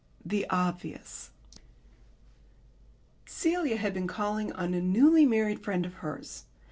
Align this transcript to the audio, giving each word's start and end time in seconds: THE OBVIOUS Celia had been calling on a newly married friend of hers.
THE 0.25 0.47
OBVIOUS 0.49 1.29
Celia 3.27 3.77
had 3.77 3.93
been 3.93 4.07
calling 4.07 4.51
on 4.53 4.73
a 4.73 4.81
newly 4.81 5.27
married 5.27 5.63
friend 5.63 5.85
of 5.85 5.93
hers. 6.01 6.45